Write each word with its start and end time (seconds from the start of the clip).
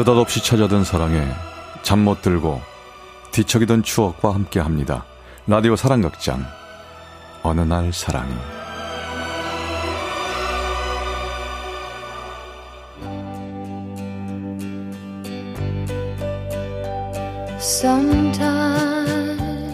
느닷없이 0.00 0.42
찾아든 0.42 0.82
사랑에 0.82 1.28
잠 1.82 1.98
못 1.98 2.22
들고 2.22 2.62
뒤척이던 3.32 3.82
추억과 3.82 4.34
함께 4.34 4.58
합니다. 4.58 5.04
라디오 5.46 5.76
사랑극장. 5.76 6.42
어느 7.42 7.60
날 7.60 7.92
사랑이. 7.92 8.32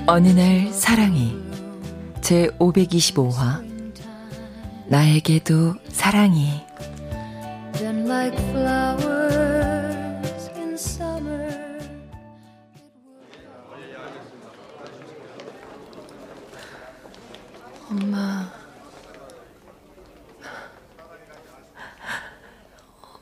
어느 0.08 0.28
날 0.28 0.72
사랑이. 0.72 1.36
제 2.20 2.48
525화. 2.58 3.64
나에게도 4.88 5.74
사랑이 5.90 6.66
엄마. 17.96 18.50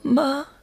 엄마 0.05 0.54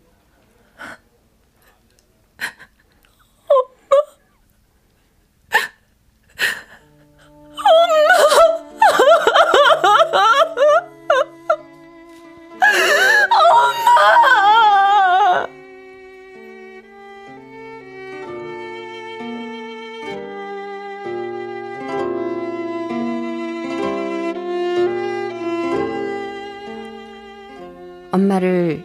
엄마를 28.11 28.83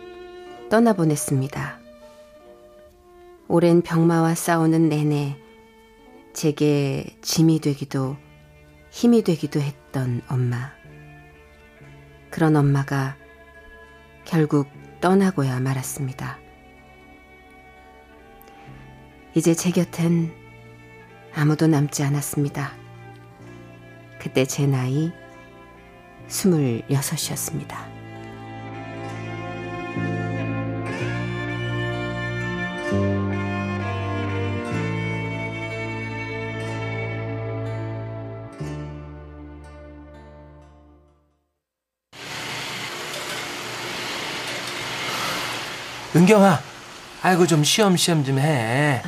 떠나보냈습니다. 0.70 1.80
오랜 3.48 3.82
병마와 3.82 4.36
싸우는 4.36 4.88
내내 4.88 5.36
제게 6.32 7.16
짐이 7.22 7.58
되기도 7.58 8.16
힘이 8.90 9.22
되기도 9.22 9.60
했던 9.60 10.22
엄마. 10.28 10.70
그런 12.30 12.54
엄마가 12.54 13.16
결국 14.24 14.68
떠나고야 15.00 15.58
말았습니다. 15.58 16.38
이제 19.34 19.54
제 19.54 19.72
곁엔 19.72 20.32
아무도 21.34 21.66
남지 21.66 22.04
않았습니다. 22.04 22.72
그때 24.20 24.44
제 24.44 24.66
나이 24.66 25.10
스물여섯이었습니다. 26.28 27.95
은경아, 46.26 46.60
아이고 47.22 47.46
좀 47.46 47.62
쉬엄쉬엄 47.62 48.24
좀 48.24 48.40
해. 48.40 49.00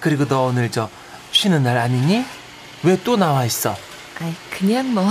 그리고 0.00 0.26
너 0.26 0.44
오늘 0.44 0.70
저 0.70 0.88
쉬는 1.30 1.62
날 1.64 1.76
아니니? 1.76 2.24
왜 2.82 2.96
또 3.04 3.18
나와 3.18 3.44
있어? 3.44 3.76
아이 4.18 4.32
그냥 4.50 4.94
뭐 4.94 5.06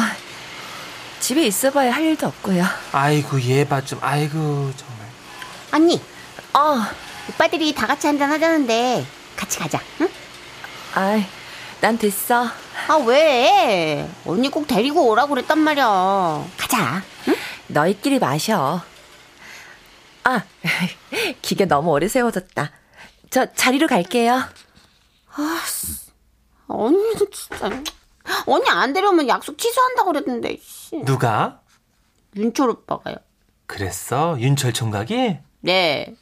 집에 1.20 1.44
있어봐야 1.46 1.94
할 1.94 2.02
일도 2.02 2.26
없고요. 2.26 2.66
아이고 2.94 3.40
얘봐 3.40 3.82
좀. 3.86 4.00
아이고 4.02 4.74
정말. 4.76 5.08
언니, 5.72 6.02
어, 6.56 6.82
오빠들이 7.30 7.76
다 7.76 7.86
같이 7.86 8.08
한잔 8.08 8.32
하자는데 8.32 9.06
같이 9.36 9.60
가자. 9.60 9.80
응? 10.02 10.10
아이 10.96 11.24
난 11.80 11.96
됐어. 12.00 12.46
아 12.88 12.96
왜? 13.06 14.10
언니 14.26 14.50
꼭 14.50 14.66
데리고 14.66 15.08
오라고 15.10 15.36
그랬단 15.36 15.60
말이야. 15.60 16.44
가자. 16.58 17.04
응? 17.28 17.36
너희끼리 17.68 18.18
마셔. 18.18 18.82
아, 20.24 20.42
기계 21.42 21.66
너무 21.66 21.92
오래 21.92 22.08
세워졌다. 22.08 22.72
저 23.30 23.54
자리로 23.54 23.88
갈게요. 23.88 24.44
아, 25.34 25.62
언니 26.68 27.16
진짜. 27.16 27.84
언니 28.46 28.70
안 28.70 28.94
데려오면 28.94 29.28
약속 29.28 29.58
취소한다고 29.58 30.12
그랬는데. 30.12 30.58
씨. 30.62 30.98
누가? 31.06 31.62
윤철 32.36 32.70
오빠가요. 32.70 33.16
그랬어? 33.68 34.38
윤철 34.40 34.74
총각이? 34.74 35.38
네. 35.62 36.16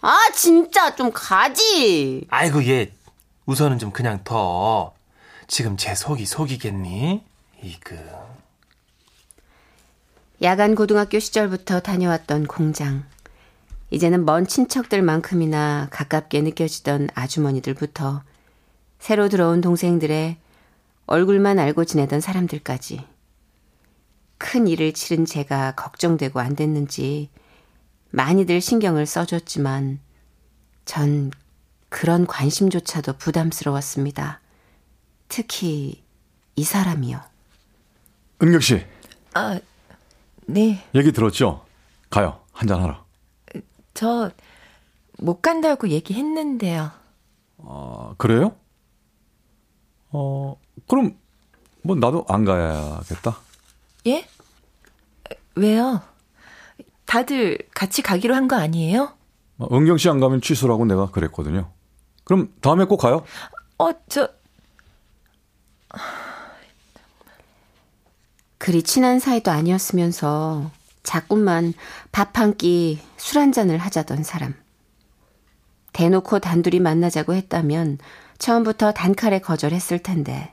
아 0.00 0.16
진짜 0.34 0.94
좀 0.94 1.10
가지. 1.12 2.26
아이고 2.28 2.64
얘 2.66 2.92
우선은 3.46 3.78
좀 3.78 3.92
그냥 3.92 4.22
더. 4.24 4.94
지금 5.48 5.76
제 5.76 5.94
속이 5.94 6.26
속이겠니? 6.26 7.24
이그. 7.62 7.98
야간 10.42 10.74
고등학교 10.74 11.18
시절부터 11.18 11.80
다녀왔던 11.80 12.46
공장. 12.46 13.04
이제는 13.90 14.24
먼 14.24 14.46
친척들만큼이나 14.46 15.88
가깝게 15.90 16.42
느껴지던 16.42 17.08
아주머니들부터 17.14 18.22
새로 18.98 19.28
들어온 19.28 19.60
동생들의 19.60 20.36
얼굴만 21.06 21.58
알고 21.58 21.84
지내던 21.84 22.20
사람들까지 22.20 23.04
큰 24.38 24.66
일을 24.66 24.92
치른 24.92 25.24
제가 25.24 25.72
걱정되고 25.76 26.40
안 26.40 26.56
됐는지 26.56 27.30
많이들 28.10 28.60
신경을 28.60 29.06
써줬지만 29.06 30.00
전 30.84 31.30
그런 31.88 32.26
관심조차도 32.26 33.14
부담스러웠습니다. 33.14 34.40
특히 35.28 36.02
이 36.56 36.64
사람이요. 36.64 37.20
은경 38.42 38.60
씨 38.60 38.84
아, 39.34 39.58
네. 40.46 40.84
얘기 40.94 41.12
들었죠? 41.12 41.64
가요 42.10 42.40
한잔 42.52 42.82
하러. 42.82 43.05
저 43.96 44.30
못 45.18 45.40
간다고 45.40 45.88
얘기했는데요. 45.88 46.90
아 47.64 48.14
그래요? 48.18 48.54
어 50.10 50.56
그럼 50.86 51.16
뭐 51.82 51.96
나도 51.96 52.26
안 52.28 52.44
가야겠다. 52.44 53.38
예? 54.06 54.26
왜요? 55.54 56.02
다들 57.06 57.58
같이 57.74 58.02
가기로 58.02 58.34
한 58.34 58.46
거 58.46 58.56
아니에요? 58.56 59.14
어, 59.58 59.74
은경 59.74 59.96
씨 59.96 60.10
안 60.10 60.20
가면 60.20 60.42
취소라고 60.42 60.84
내가 60.84 61.10
그랬거든요. 61.10 61.70
그럼 62.24 62.52
다음에 62.60 62.84
꼭 62.84 62.98
가요. 62.98 63.24
어, 63.78 63.90
저, 64.08 64.28
그리 68.58 68.82
친한 68.82 69.18
사이도 69.18 69.50
아니었으면서 69.50 70.70
자꾸만 71.06 71.72
밥 72.12 72.36
한 72.38 72.56
끼, 72.56 72.98
술 73.16 73.38
한 73.40 73.52
잔을 73.52 73.78
하자던 73.78 74.24
사람. 74.24 74.54
대놓고 75.92 76.40
단둘이 76.40 76.80
만나자고 76.80 77.32
했다면 77.32 77.98
처음부터 78.38 78.92
단칼에 78.92 79.38
거절했을 79.38 80.00
텐데 80.02 80.52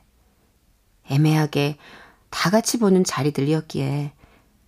애매하게 1.09 1.77
다 2.29 2.49
같이 2.49 2.77
보는 2.79 3.03
자리들이었기에 3.03 4.13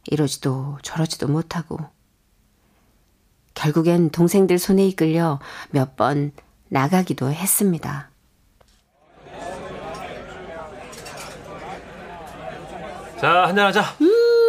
이러지도 0.08 0.78
저러지도 0.82 1.28
못하고 1.30 1.80
결국엔 3.54 4.10
동생들 4.10 4.60
손에 4.60 4.86
이끌려 4.88 5.40
몇 5.70 5.96
번 5.96 6.34
나가기도 6.68 7.32
했습니다. 7.32 8.10
자 13.22 13.48
한잔하자. 13.48 13.96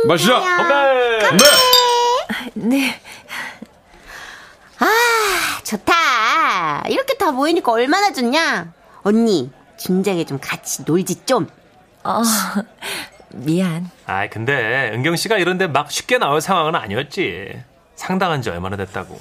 마시자. 0.07 0.41
건배. 0.41 1.19
건배. 1.29 1.45
네. 2.55 3.01
아, 4.79 4.87
좋다. 5.65 6.85
이렇게 6.89 7.15
다 7.15 7.33
모이니까 7.33 7.73
얼마나 7.73 8.13
좋냐? 8.13 8.73
언니, 9.03 9.51
진작에 9.79 10.25
좀 10.25 10.39
같이 10.41 10.83
놀지 10.87 11.25
좀. 11.25 11.49
어, 12.05 12.23
미안. 13.31 13.91
아 14.07 14.29
근데 14.29 14.91
은경 14.95 15.17
씨가 15.17 15.39
이런데 15.39 15.67
막 15.67 15.91
쉽게 15.91 16.19
나올 16.19 16.41
상황은 16.41 16.75
아니었지. 16.75 17.61
상당한 17.97 18.43
지 18.43 18.51
얼마나 18.51 18.77
됐다고. 18.77 19.19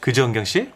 그죠 0.00 0.24
은경 0.24 0.44
씨? 0.44 0.70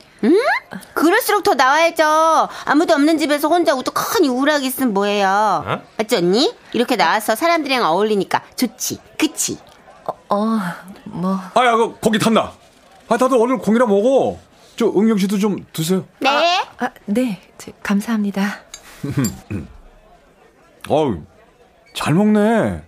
그럴수록 0.95 1.43
더 1.43 1.55
나와야죠. 1.55 2.49
아무도 2.65 2.95
없는 2.95 3.19
집에서 3.19 3.49
혼자 3.49 3.75
우뚝하니 3.75 4.29
우울하게 4.29 4.67
있으면 4.67 4.95
뭐예요? 4.95 5.65
어? 5.67 5.81
맞지 5.99 6.17
언니? 6.17 6.55
이렇게 6.73 6.97
나와서 6.97 7.35
사람들이랑 7.35 7.85
어울리니까 7.85 8.43
좋지. 8.57 8.99
그치? 9.19 9.59
어, 10.29 10.59
뭐. 11.05 11.39
아야 11.55 11.77
그 11.77 11.97
고기 12.01 12.19
탔나? 12.19 12.53
아 13.09 13.17
다들 13.17 13.37
오늘 13.37 13.59
공이라 13.59 13.87
먹어. 13.87 14.39
저 14.77 14.87
응영 14.87 15.19
씨도 15.19 15.39
좀 15.39 15.67
드세요. 15.73 16.05
네. 16.21 16.65
아, 16.79 16.91
네, 17.05 17.41
저, 17.59 17.71
감사합니다. 17.83 18.61
어우, 20.89 21.19
잘 21.95 22.15
먹네. 22.15 22.83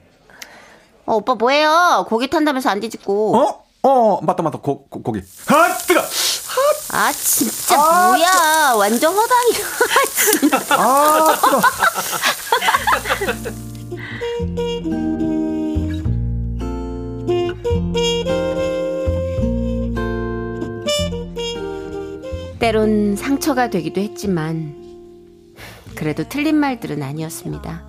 어, 1.05 1.15
오빠 1.17 1.35
뭐해요? 1.35 2.07
고기 2.09 2.31
탄다면서 2.31 2.71
안 2.71 2.81
뒤집고. 2.81 3.37
어? 3.37 3.65
어, 3.83 4.21
맞다, 4.23 4.43
맞다. 4.43 4.59
고, 4.59 4.87
고, 4.87 5.03
고기. 5.03 5.21
아, 5.49 5.77
뜨거! 5.87 6.01
아 6.93 7.11
진짜 7.13 7.77
뭐야? 7.77 8.75
완전 8.77 9.15
허당이야. 9.15 9.67
아, 10.77 11.37
뜨거! 11.41 11.61
때론 22.59 23.17
상처가 23.17 23.71
되기도 23.71 24.01
했지만 24.01 24.81
그래도 25.97 26.25
틀린 26.29 26.57
말들은 26.57 27.03
아니었습니다. 27.03 27.83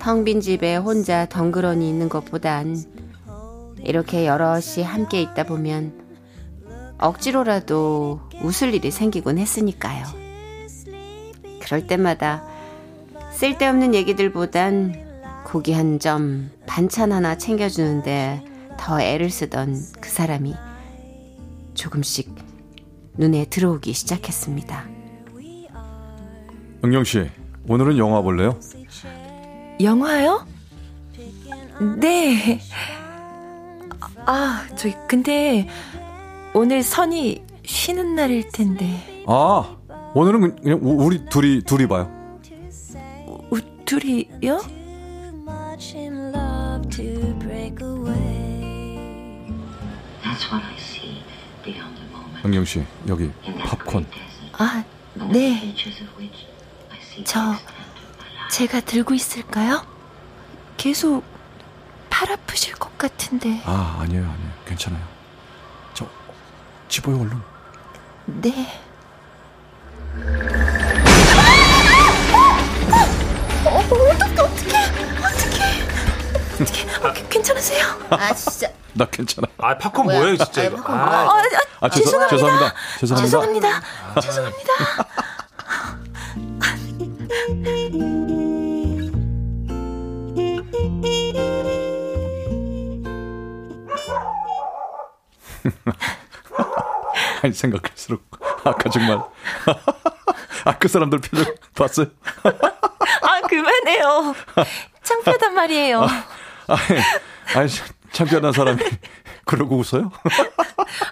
텅 0.00 0.24
빈 0.24 0.40
집에 0.40 0.76
혼자 0.76 1.26
덩그러니 1.26 1.88
있는 1.88 2.08
것보단 2.08 2.76
이렇게 3.82 4.26
여럿이 4.26 4.82
함께 4.84 5.20
있다 5.22 5.44
보면 5.44 6.05
억지로라도 6.98 8.20
웃을 8.42 8.74
일이 8.74 8.90
생기곤 8.90 9.38
했으니까요. 9.38 10.04
그럴 11.60 11.86
때마다 11.86 12.44
쓸데없는 13.32 13.94
얘기들보단 13.94 15.06
고기 15.44 15.72
한 15.72 15.98
점, 15.98 16.50
반찬 16.66 17.12
하나 17.12 17.36
챙겨주는데 17.36 18.44
더 18.78 19.00
애를 19.00 19.30
쓰던 19.30 19.76
그 20.00 20.08
사람이 20.08 20.54
조금씩 21.74 22.34
눈에 23.14 23.44
들어오기 23.46 23.92
시작했습니다. 23.92 24.84
응영 26.84 27.04
씨, 27.04 27.30
오늘은 27.68 27.98
영화 27.98 28.22
볼래요? 28.22 28.58
영화요? 29.80 30.46
네. 31.98 32.60
아, 34.24 34.66
저기 34.76 34.94
근데 35.08 35.68
오늘 36.58 36.82
선이 36.82 37.44
쉬는 37.66 38.14
날일 38.14 38.48
텐데 38.50 39.24
아, 39.26 39.76
오늘은 40.14 40.56
그냥 40.62 40.78
우- 40.80 41.04
우리 41.04 41.22
둘이, 41.26 41.60
둘이 41.60 41.86
봐요. 41.86 42.10
우, 43.50 43.60
둘이요? 43.84 44.58
응영 52.44 52.64
씨, 52.64 52.84
여기 53.06 53.30
팝콘. 53.66 54.06
아, 54.58 54.82
네. 55.30 55.74
저-. 57.24 57.54
제가 58.50 58.80
들고 58.80 59.12
있을까요? 59.12 59.84
계속 60.78 61.22
팔 62.08 62.30
아프실 62.32 62.74
것 62.76 62.96
같은데. 62.96 63.60
아, 63.66 63.98
아니에요, 64.00 64.22
아니에요. 64.22 64.50
괜찮아요. 64.64 65.15
저, 66.88 66.88
집어요, 66.88 67.20
얼른. 67.20 67.42
네. 68.26 68.80
어, 73.64 73.78
어떡해, 73.78 74.12
어떡해, 74.12 74.40
어떡해. 74.40 74.76
어떡해. 76.58 77.06
어, 77.08 77.12
괜- 77.12 77.28
괜찮으세요? 77.28 77.84
아 78.10 78.32
진짜 78.34 78.68
나 78.94 79.04
괜찮아. 79.06 79.46
아 79.58 79.76
팝콘 79.76 80.04
뭐야? 80.06 80.36
진짜 80.36 80.62
이거. 80.64 80.76
팝콘 80.76 80.94
아, 80.94 81.04
뭐야? 81.04 81.18
아, 81.18 81.22
아, 81.24 81.86
아, 81.86 81.88
죄송, 81.90 82.26
죄송합니다. 82.28 82.74
죄송합니다. 83.00 83.20
죄송합니다. 83.20 84.20
죄송합니다. 84.20 84.72
아니, 97.46 97.54
생각할수록. 97.54 98.22
아까 98.64 98.90
정말. 98.90 99.20
아, 100.64 100.76
그 100.78 100.88
사람들 100.88 101.20
표정 101.20 101.54
봤어요? 101.74 102.08
아, 103.22 103.40
그만해요. 103.48 104.34
창피하단 105.04 105.54
말이에요. 105.54 106.02
아니, 106.66 107.00
아니, 107.54 107.70
창피한 108.12 108.52
사람이 108.52 108.82
그러고 109.44 109.76
웃어요? 109.78 110.10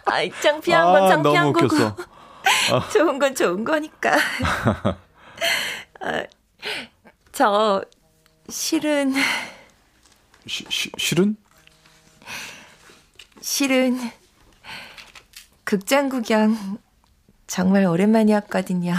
아, 0.07 0.29
창피한 0.43 0.85
건 0.93 1.03
아, 1.05 1.09
창피한 1.09 1.45
너무 1.45 1.53
거고. 1.53 1.67
웃겼어. 1.67 1.97
좋은 2.93 3.19
건 3.21 3.35
좋은 3.37 3.65
거니까. 3.65 4.17
아, 6.01 6.25
저 7.31 7.85
실은 8.49 9.15
시, 10.49 10.67
시, 10.69 10.91
실은? 10.99 11.37
실은 13.41 14.11
극장 15.75 16.09
구경 16.09 16.79
정말 17.49 17.85
오랜만이었거든요. 17.85 18.95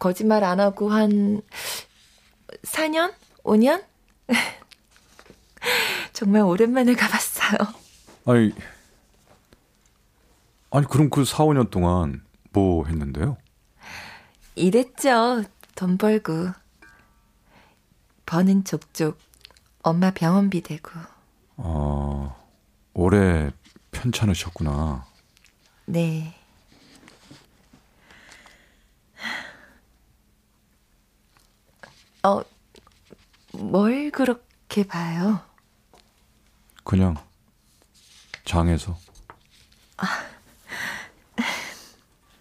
거짓말 0.00 0.42
안 0.42 0.58
하고 0.58 0.90
한 0.90 1.42
4년? 2.64 3.14
5년? 3.44 3.84
정말 6.12 6.42
오랜만에 6.42 6.94
가봤어요. 6.94 7.56
아니, 8.26 8.52
아니, 10.72 10.86
그럼 10.88 11.08
그 11.08 11.24
4, 11.24 11.44
5년 11.44 11.70
동안 11.70 12.24
뭐 12.52 12.84
했는데요? 12.86 13.36
이랬죠. 14.56 15.44
돈 15.76 15.98
벌고. 15.98 16.48
버는 18.26 18.64
족족 18.64 19.18
엄마 19.84 20.10
병원비 20.10 20.62
대고. 20.62 20.90
어, 21.58 22.36
오래 22.92 23.52
편찮으셨구나. 23.92 25.11
네. 25.86 26.34
어, 32.24 32.42
뭘 33.52 34.10
그렇게 34.10 34.84
봐요? 34.84 35.40
그냥, 36.84 37.16
장에서. 38.44 38.96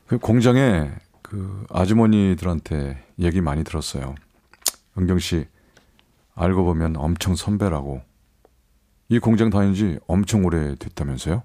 그 0.08 0.18
공장에 0.18 0.92
그 1.22 1.66
아주머니들한테 1.70 3.04
얘기 3.20 3.42
많이 3.42 3.64
들었어요. 3.64 4.16
은경 4.98 5.20
씨, 5.20 5.48
알고 6.36 6.64
보면 6.66 6.98
엄청 6.98 7.36
선배라고. 7.36 8.02
이 9.10 9.20
공장 9.20 9.50
다닌 9.50 9.74
지 9.74 10.00
엄청 10.08 10.46
오래 10.46 10.76
됐다면서요? 10.76 11.44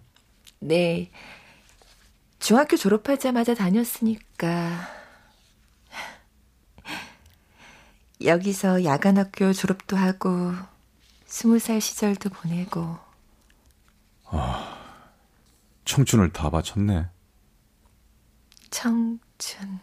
네. 0.61 1.11
중학교 2.39 2.77
졸업하자마자 2.77 3.55
다녔으니까. 3.55 4.89
여기서 8.23 8.85
야간학교 8.85 9.53
졸업도 9.53 9.97
하고, 9.97 10.53
스무 11.27 11.59
살 11.59 11.81
시절도 11.81 12.31
보내고, 12.31 12.99
청춘을 15.85 16.33
다 16.33 16.51
바쳤네. 16.51 17.09
청춘. 18.71 19.81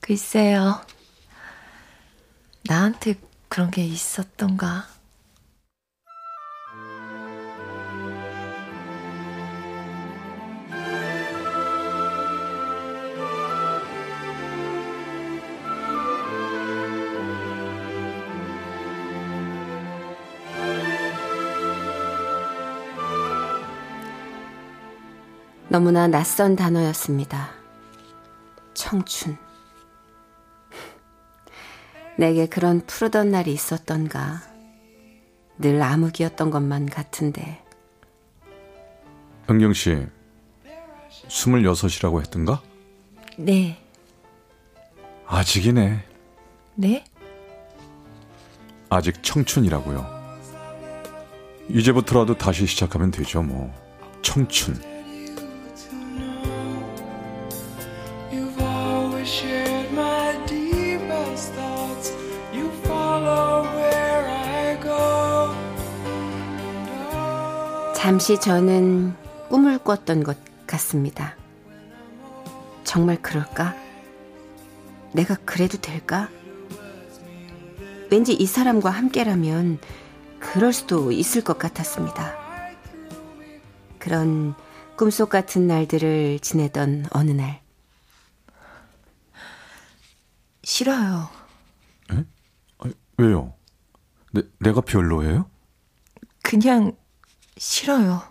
글쎄요. 0.00 0.84
나한테 2.64 3.14
그런 3.48 3.70
게 3.70 3.84
있었던가? 3.84 4.86
너무나 25.68 26.08
낯선 26.08 26.56
단어였습니다. 26.56 27.50
청춘. 28.72 29.36
내게 32.16 32.46
그런 32.46 32.84
푸르던 32.86 33.30
날이 33.30 33.52
있었던가. 33.52 34.42
늘 35.58 35.82
암흑이었던 35.82 36.50
것만 36.50 36.86
같은데. 36.86 37.62
은경 39.50 39.72
씨, 39.74 40.06
26이라고 41.28 42.20
했던가? 42.20 42.62
네. 43.36 43.82
아직이네. 45.26 46.04
네? 46.76 47.04
아직 48.88 49.22
청춘이라고요. 49.22 50.18
이제부터라도 51.68 52.38
다시 52.38 52.66
시작하면 52.66 53.10
되죠, 53.10 53.42
뭐. 53.42 53.72
청춘. 54.22 54.87
잠시 68.08 68.40
저는 68.40 69.14
꿈을 69.50 69.76
꿨던 69.76 70.24
것 70.24 70.38
같습니다. 70.66 71.36
정말 72.82 73.20
그럴까? 73.20 73.76
내가 75.12 75.36
그래도 75.44 75.78
될까? 75.78 76.30
왠지 78.10 78.32
이 78.32 78.46
사람과 78.46 78.88
함께라면 78.88 79.78
그럴 80.40 80.72
수도 80.72 81.12
있을 81.12 81.44
것 81.44 81.58
같았습니다. 81.58 82.34
그런 83.98 84.54
꿈속 84.96 85.28
같은 85.28 85.66
날들을 85.66 86.38
지내던 86.40 87.08
어느 87.10 87.32
날. 87.32 87.60
싫어요. 90.64 91.28
아니, 92.08 92.24
왜요? 93.18 93.52
내, 94.32 94.40
내가 94.60 94.80
별로예요? 94.80 95.50
그냥 96.42 96.96
싫어요. 97.58 98.22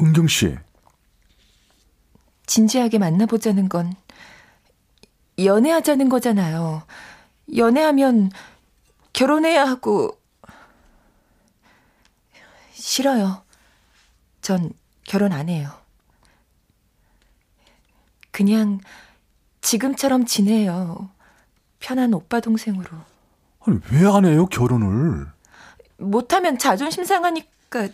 은경 0.00 0.26
씨. 0.28 0.56
진지하게 2.46 2.98
만나보자는 2.98 3.68
건 3.68 3.94
연애하자는 5.38 6.08
거잖아요. 6.08 6.82
연애하면 7.56 8.30
결혼해야 9.12 9.64
하고 9.64 10.18
싫어요. 12.72 13.42
전 14.40 14.70
결혼 15.04 15.32
안 15.32 15.48
해요. 15.48 15.70
그냥 18.30 18.80
지금처럼 19.60 20.24
지내요. 20.26 21.10
편한 21.80 22.14
오빠 22.14 22.40
동생으로. 22.40 22.88
아니, 23.66 23.80
왜 23.90 24.06
안 24.06 24.24
해요, 24.24 24.46
결혼을? 24.46 25.26
못하면 25.98 26.58
자존심 26.58 27.04
상하니까 27.04 27.88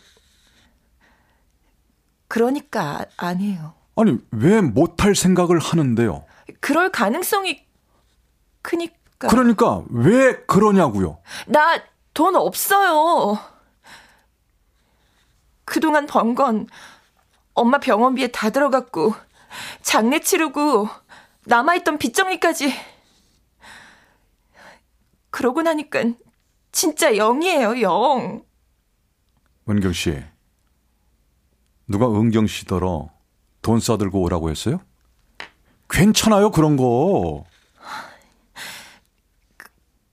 그러니까 2.37 3.05
안 3.19 3.41
해요. 3.41 3.75
아니, 3.95 4.17
왜 4.31 4.63
못할 4.63 5.15
생각을 5.15 5.59
하는데요? 5.59 6.25
그럴 6.61 6.91
가능성이 6.91 7.63
크니까. 8.63 9.29
그러니까 9.29 9.83
왜 9.91 10.37
그러냐고요? 10.47 11.19
나 11.47 11.79
돈 12.15 12.35
없어요. 12.37 13.39
그동안 15.67 16.07
번 16.07 16.35
건 16.35 16.69
엄마 17.53 17.79
병원비에 17.79 18.29
다 18.29 18.49
들어갔고 18.49 19.15
장례 19.83 20.21
치르고 20.21 20.89
남아있던 21.45 21.99
빚 21.99 22.15
정리까지 22.15 22.73
그러고 25.31 25.61
나니까 25.63 26.05
진짜 26.71 27.15
영이에요 27.17 27.81
영. 27.83 28.43
은경 29.69 29.93
씨. 29.93 30.23
누가 31.87 32.07
은경 32.07 32.47
씨더러 32.47 33.11
돈 33.61 33.81
싸들고 33.81 34.21
오라고 34.23 34.51
했어요? 34.51 34.81
괜찮아요, 35.91 36.51
그런 36.51 36.77
거. 36.77 37.45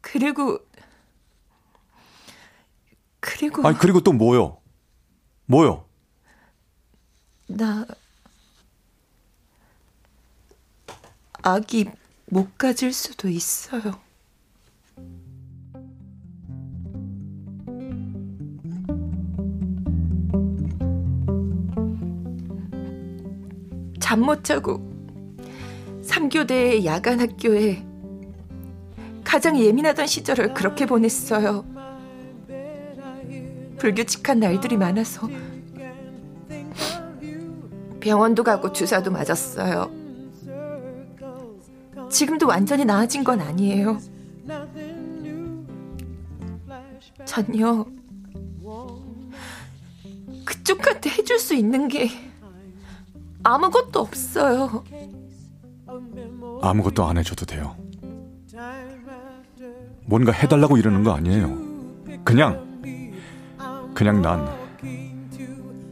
그리고 0.02 0.60
그리고 3.20 3.66
아니, 3.68 3.78
그리고 3.78 4.02
또 4.02 4.12
뭐요? 4.12 4.60
뭐요? 5.46 5.86
나 7.48 7.86
아기 11.42 11.90
못 12.26 12.58
가질 12.58 12.92
수도 12.94 13.30
있어요. 13.30 14.09
잠 24.10 24.22
못 24.22 24.44
자고 24.44 24.82
3교대의 26.02 26.84
야간 26.84 27.20
학교에 27.20 27.86
가장 29.24 29.56
예민하던 29.56 30.08
시절을 30.08 30.56
그렇게 30.56 30.88
보냈어요. 30.88 31.64
불규칙한 33.78 34.40
날들이 34.40 34.78
많아서 34.78 35.30
병원도 38.00 38.44
가고 38.44 38.74
주사도 38.74 39.12
맞았어요. 39.12 39.92
지금도 42.10 42.48
완전히 42.48 42.86
나아진 42.86 43.24
건 43.24 43.40
아니에요. 43.42 44.00
전요. 47.26 47.86
그쪽한테 50.46 51.12
해줄 51.12 51.38
수 51.38 51.54
있는 51.54 51.88
게 51.88 52.10
아무것도 53.44 54.00
없어요. 54.00 54.84
아무것도 56.62 57.06
안 57.06 57.18
해줘도 57.18 57.46
돼요. 57.46 57.76
뭔가 60.06 60.32
해달라고 60.32 60.78
이러는 60.78 61.04
거 61.04 61.12
아니에요. 61.12 61.58
그냥, 62.24 62.82
그냥 63.94 64.22
난, 64.22 64.48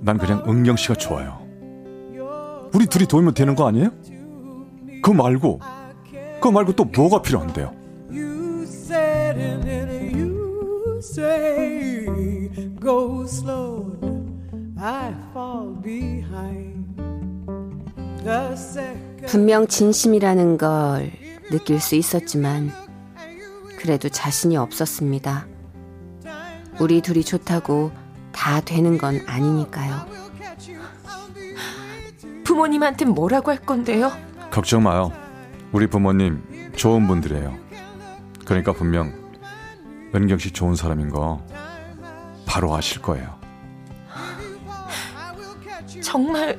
난 0.01 0.18
그냥 0.18 0.44
은경 0.48 0.75
씨가 0.75 0.96
좋아요. 0.96 1.46
우리 2.74 2.86
둘이 2.86 3.06
도우면 3.08 3.34
되는 3.34 3.56
거 3.56 3.68
아니에요? 3.68 3.92
그거 5.01 5.13
말고, 5.13 5.60
그거 6.36 6.51
말고 6.51 6.74
또 6.74 6.84
뭐가 6.84 7.22
필요한데요? 7.22 7.74
You 8.12 8.63
said 8.63 9.39
and 9.39 9.63
then 9.63 9.89
you 10.20 10.98
say 11.00 12.50
go 12.82 13.24
slow. 13.24 13.96
I 14.80 15.13
fall 15.32 15.82
behind. 15.82 16.76
분명 19.27 19.67
진심이라는 19.67 20.57
걸 20.57 21.12
느낄 21.50 21.79
수 21.79 21.96
있었지만 21.96 22.72
그래도 23.77 24.10
자신이 24.10 24.57
없었습니다. 24.57 25.48
우리 26.79 27.01
둘이 27.01 27.24
좋다고 27.24 27.91
다 28.31 28.62
되는 28.62 28.98
건 28.98 29.22
아니니까요. 29.25 30.05
부모님한테 32.43 33.05
뭐라고 33.05 33.51
할 33.51 33.60
건데요? 33.60 34.12
걱정 34.51 34.84
마요. 34.84 35.12
우리 35.72 35.88
부모님 35.88 36.72
좋은 36.75 37.07
분들이에요. 37.07 37.57
그러니까 38.46 38.74
분명 38.74 39.13
은경 40.13 40.38
씨 40.38 40.51
좋은 40.51 40.75
사람인 40.75 41.10
거 41.10 41.46
바로 42.46 42.74
아실 42.75 43.01
거예요. 43.01 43.38
정말 46.01 46.57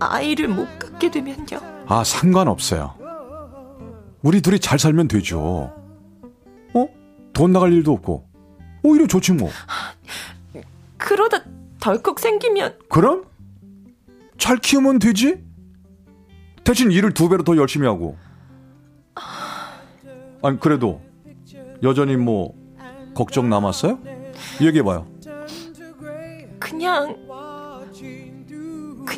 아이를 0.00 0.48
못 0.48 0.66
갖게 0.78 1.10
되면요. 1.10 1.58
아, 1.86 2.04
상관없어요. 2.04 2.94
우리 4.22 4.40
둘이 4.40 4.58
잘 4.58 4.78
살면 4.78 5.08
되죠. 5.08 5.72
어? 6.74 6.88
돈 7.32 7.52
나갈 7.52 7.72
일도 7.72 7.92
없고. 7.92 8.28
오히려 8.82 9.06
좋지 9.06 9.32
뭐. 9.32 9.50
그러다 10.96 11.44
덜컥 11.80 12.18
생기면 12.18 12.78
그럼? 12.88 13.24
잘 14.36 14.56
키우면 14.58 14.98
되지? 14.98 15.44
대신 16.64 16.92
일을 16.92 17.14
두 17.14 17.28
배로 17.28 17.44
더 17.44 17.56
열심히 17.56 17.86
하고. 17.86 18.16
아니, 20.42 20.60
그래도 20.60 21.00
여전히 21.82 22.16
뭐, 22.16 22.54
걱정 23.14 23.48
남았어요? 23.48 23.98
얘기해봐요. 24.60 25.06
그냥 26.58 27.16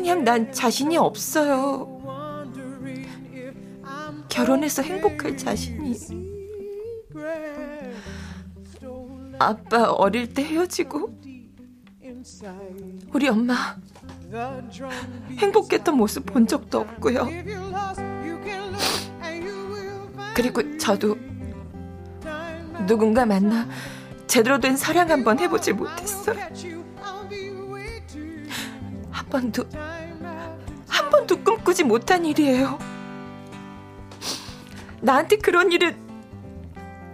그냥 0.01 0.25
난 0.25 0.51
자신이 0.51 0.97
없어요. 0.97 2.01
결혼해서 4.31 4.81
행복할 4.81 5.37
자신이. 5.37 5.95
아빠 9.39 9.91
어릴 9.91 10.33
때 10.33 10.43
헤어지고 10.43 11.21
우리 13.13 13.29
엄마 13.29 13.77
행복했던 15.37 15.95
모습 15.95 16.25
본 16.25 16.47
적도 16.47 16.81
없고요. 16.81 17.29
그리고 20.35 20.79
저도 20.79 21.19
누군가 22.87 23.27
만나 23.27 23.69
제대로 24.27 24.59
된 24.59 24.79
사랑 24.79 25.11
한번 25.11 25.39
해보질 25.39 25.75
못했어요. 25.75 26.80
한 29.21 29.29
번도 29.29 29.65
한 30.89 31.11
번도 31.11 31.45
꿈꾸지 31.45 31.85
못한 31.85 32.25
일이에요. 32.25 32.79
나한테 35.03 35.37
그런 35.37 35.71
일은 35.73 35.95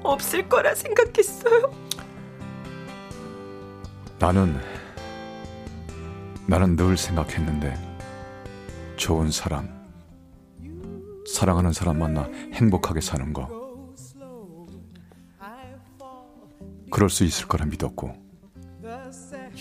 없을 0.05 0.49
거라 0.49 0.75
생각했어요. 0.77 1.73
나는, 4.21 4.57
나는 6.47 6.77
늘 6.77 6.97
생각했는데, 6.97 7.75
좋은 8.97 9.31
사람, 9.31 9.69
사랑하는 11.27 11.73
사람 11.73 11.99
만나 11.99 12.23
행복하게 12.53 13.01
사는 13.01 13.33
거. 13.33 13.49
그럴 16.91 17.11
수 17.11 17.25
있을 17.25 17.49
거라 17.49 17.67
믿었고. 17.67 18.15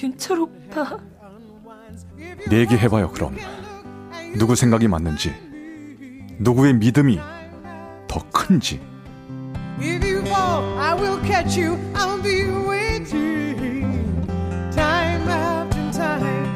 윤철 0.02 0.40
오빠. 0.42 1.00
얘기해봐요, 2.52 3.12
그럼. 3.12 3.36
누구 4.38 4.56
생각이 4.56 4.88
맞는지, 4.88 5.34
누구의 6.40 6.74
믿음이 6.74 7.20
더 8.08 8.30
큰지. 8.32 8.82
If 9.80 10.06
you 10.06 10.22
fall, 10.22 10.80
I 10.80 10.94
will 10.96 11.22
catch 11.26 11.58
you. 11.60 11.78
I'll 11.94 12.22
be 12.22 12.46
waiting. 12.66 14.26
Time 14.72 15.28
after 15.28 15.92
time. 15.92 16.48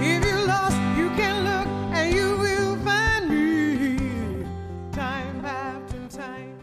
If 0.00 0.24
you're 0.24 0.46
lost, 0.46 0.78
you 0.96 1.10
can 1.16 1.44
look 1.44 1.66
and 1.92 2.14
you 2.14 2.38
will 2.38 2.76
find 2.84 3.28
me. 3.28 4.44
Time 4.92 5.44
after 5.44 6.08
time. 6.08 6.54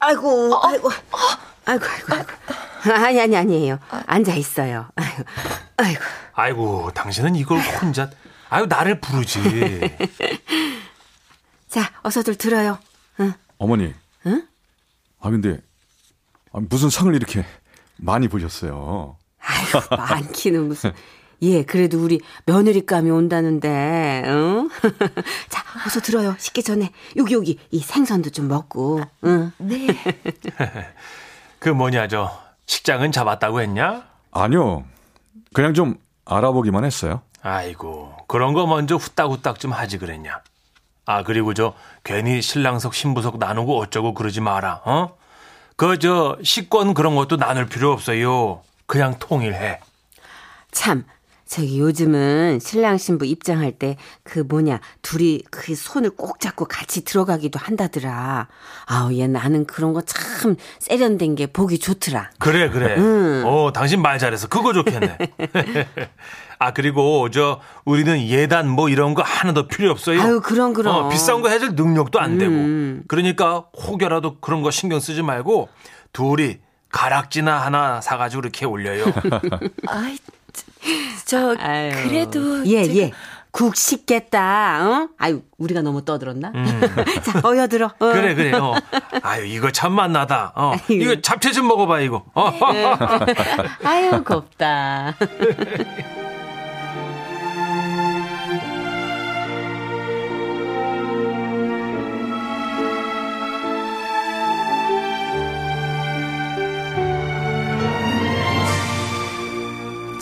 아이고, 0.00 0.60
아이고, 0.64 0.90
아이고, 1.64 1.84
아이고, 1.86 1.86
아이고. 2.12 2.55
아니, 2.94 3.20
아니, 3.20 3.36
아니에요. 3.36 3.78
앉아 4.06 4.34
있어요. 4.34 4.88
아이고, 4.96 5.24
아이고. 5.76 6.00
아이고, 6.34 6.90
당신은 6.94 7.34
이걸 7.36 7.58
혼자, 7.58 8.10
아유, 8.48 8.66
나를 8.66 9.00
부르지. 9.00 9.40
자, 11.68 11.90
어서들 12.02 12.36
들어요. 12.36 12.78
응. 13.20 13.32
어머니. 13.58 13.94
응? 14.26 14.46
아, 15.20 15.30
근데, 15.30 15.58
아, 16.52 16.60
무슨 16.68 16.90
상을 16.90 17.14
이렇게 17.14 17.44
많이 17.96 18.28
보셨어요? 18.28 19.16
아이고, 19.40 19.96
많기는 19.96 20.68
무슨. 20.68 20.92
예, 21.42 21.64
그래도 21.64 22.02
우리 22.02 22.20
며느리감이 22.46 23.10
온다는데, 23.10 24.22
응? 24.26 24.70
자, 25.50 25.64
어서 25.86 26.00
들어요. 26.00 26.34
식기 26.38 26.62
전에. 26.62 26.92
여기, 27.16 27.34
여기, 27.34 27.58
이 27.70 27.80
생선도 27.80 28.30
좀 28.30 28.48
먹고, 28.48 29.02
응. 29.24 29.52
네. 29.58 29.86
그 31.58 31.68
뭐냐, 31.68 32.08
저, 32.08 32.45
식장은 32.66 33.12
잡았다고 33.12 33.60
했냐? 33.60 34.04
아니요. 34.32 34.84
그냥 35.52 35.74
좀 35.74 35.96
알아보기만 36.24 36.84
했어요. 36.84 37.22
아이고, 37.42 38.14
그런 38.26 38.52
거 38.52 38.66
먼저 38.66 38.96
후딱후딱 38.96 39.60
좀 39.60 39.72
하지 39.72 39.98
그랬냐. 39.98 40.40
아, 41.06 41.22
그리고 41.22 41.54
저, 41.54 41.74
괜히 42.02 42.42
신랑석 42.42 42.94
신부석 42.94 43.38
나누고 43.38 43.80
어쩌고 43.80 44.14
그러지 44.14 44.40
마라, 44.40 44.82
어? 44.84 45.16
그, 45.76 45.98
저, 45.98 46.36
식권 46.42 46.94
그런 46.94 47.14
것도 47.14 47.36
나눌 47.36 47.66
필요 47.66 47.92
없어요. 47.92 48.62
그냥 48.86 49.16
통일해. 49.18 49.78
참, 50.72 51.04
저기 51.48 51.78
요즘은 51.78 52.58
신랑 52.60 52.98
신부 52.98 53.24
입장할 53.24 53.72
때 53.72 53.96
그 54.24 54.40
뭐냐, 54.40 54.80
둘이 55.02 55.42
그 55.50 55.74
손을 55.74 56.10
꼭 56.10 56.40
잡고 56.40 56.64
같이 56.66 57.04
들어가기도 57.04 57.58
한다더라. 57.60 58.48
아우, 58.86 59.12
얘 59.14 59.26
나는 59.28 59.64
그런 59.66 59.92
거 59.92 60.02
참 60.02 60.56
세련된 60.80 61.36
게 61.36 61.46
보기 61.46 61.78
좋더라. 61.78 62.30
그래, 62.38 62.68
그래. 62.68 62.96
어, 63.44 63.70
당신 63.72 64.02
말 64.02 64.18
잘해서 64.18 64.48
그거 64.48 64.72
좋겠네. 64.72 65.16
아, 66.58 66.72
그리고 66.72 67.30
저, 67.30 67.60
우리는 67.84 68.20
예단 68.20 68.68
뭐 68.68 68.88
이런 68.88 69.14
거 69.14 69.22
하나도 69.22 69.68
필요 69.68 69.90
없어요. 69.90 70.20
아유, 70.20 70.40
그럼, 70.42 70.72
그럼. 70.72 70.94
어, 70.94 71.08
비싼 71.08 71.42
거 71.42 71.48
해줄 71.48 71.74
능력도 71.74 72.18
안 72.18 72.38
되고. 72.38 73.04
그러니까 73.08 73.66
혹여라도 73.76 74.40
그런 74.40 74.62
거 74.62 74.70
신경 74.70 74.98
쓰지 75.00 75.22
말고 75.22 75.68
둘이 76.12 76.58
가락지나 76.90 77.58
하나 77.58 78.00
사가지고 78.00 78.40
이렇게 78.40 78.64
올려요. 78.66 79.04
아이, 79.88 80.16
저, 81.24 81.54
저 81.56 81.62
아유. 81.62 81.90
그래도. 82.08 82.66
예, 82.66 82.82
제가- 82.84 82.96
예. 82.96 83.12
국 83.52 83.74
식겠다, 83.74 84.86
어? 84.86 85.08
아유, 85.16 85.40
우리가 85.56 85.80
너무 85.80 86.04
떠들었나? 86.04 86.52
자, 87.24 87.40
어여 87.42 87.68
들어. 87.68 87.86
어. 87.86 87.92
그래, 87.98 88.34
그래. 88.34 88.52
어. 88.52 88.74
아유, 89.22 89.46
이거 89.46 89.70
참 89.70 89.92
맛나다. 89.94 90.52
어. 90.54 90.72
아유. 90.72 91.02
이거 91.02 91.20
잡채 91.22 91.52
좀 91.52 91.66
먹어봐, 91.66 92.00
이거. 92.00 92.22
어. 92.34 92.52
아유, 93.82 94.22
곱다. 94.22 95.14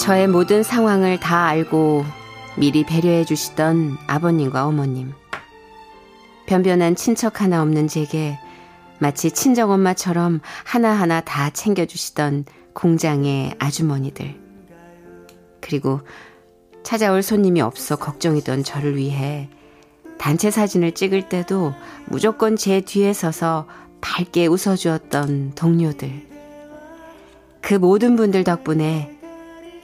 저의 0.04 0.28
모든 0.28 0.62
상황을 0.62 1.18
다 1.18 1.46
알고 1.46 2.04
미리 2.58 2.84
배려해 2.84 3.24
주시던 3.24 3.96
아버님과 4.06 4.66
어머님. 4.66 5.14
변변한 6.44 6.94
친척 6.94 7.40
하나 7.40 7.62
없는 7.62 7.88
제게 7.88 8.38
마치 8.98 9.30
친정엄마처럼 9.30 10.42
하나하나 10.62 11.22
다 11.22 11.48
챙겨주시던 11.48 12.44
공장의 12.74 13.54
아주머니들. 13.58 14.38
그리고 15.62 16.02
찾아올 16.82 17.22
손님이 17.22 17.62
없어 17.62 17.96
걱정이던 17.96 18.62
저를 18.62 18.98
위해 18.98 19.48
단체 20.18 20.50
사진을 20.50 20.92
찍을 20.92 21.30
때도 21.30 21.72
무조건 22.04 22.56
제 22.56 22.82
뒤에 22.82 23.14
서서 23.14 23.66
밝게 24.02 24.48
웃어주었던 24.48 25.52
동료들. 25.54 26.28
그 27.62 27.72
모든 27.72 28.16
분들 28.16 28.44
덕분에 28.44 29.13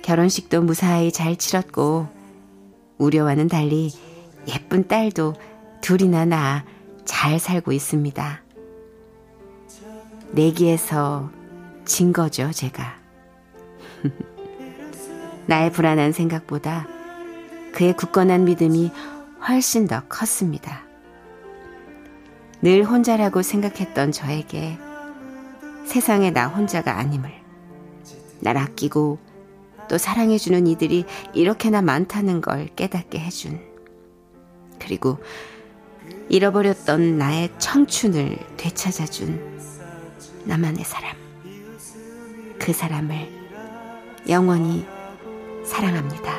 결혼식도 0.03 0.63
무사히 0.63 1.13
잘 1.13 1.37
치렀고, 1.37 2.09
우려와는 2.99 3.49
달리 3.49 3.91
예쁜 4.49 4.87
딸도 4.87 5.35
둘이나 5.81 6.25
낳아 6.25 6.65
잘 7.05 7.39
살고 7.39 7.73
있습니다. 7.73 8.43
내기에서 10.33 11.31
진 11.85 12.13
거죠, 12.13 12.51
제가. 12.53 12.99
나의 15.47 15.73
불안한 15.73 16.13
생각보다 16.13 16.87
그의 17.73 17.97
굳건한 17.97 18.45
믿음이 18.45 18.91
훨씬 19.49 19.87
더 19.87 20.03
컸습니다. 20.09 20.83
늘 22.63 22.85
혼자라고 22.85 23.43
생각했던 23.43 24.13
저에게 24.13 24.79
세상에 25.87 26.31
나 26.31 26.47
혼자가 26.47 26.99
아님을, 26.99 27.33
날 28.41 28.59
아끼고 28.59 29.19
또 29.91 29.99
사랑해주는 29.99 30.69
이들이 30.69 31.05
이렇게나 31.35 31.83
많다는 31.83 32.41
걸 32.41 32.69
깨닫게 32.77 33.19
해준, 33.19 33.61
그리고 34.79 35.19
잃어버렸던 36.29 37.19
나의 37.19 37.51
청춘을 37.59 38.39
되찾아준 38.57 39.59
나만의 40.45 40.85
사람. 40.85 41.17
그 42.61 42.73
사람을 42.73 43.29
영원히 44.29 44.87
사랑합니다. 45.65 46.39